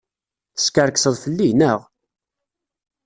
Teskerkseḍ 0.55 1.15
fell-i, 1.23 1.49
naɣ? 1.59 1.79